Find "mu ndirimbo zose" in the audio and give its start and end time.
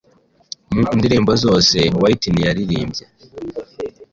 0.73-1.77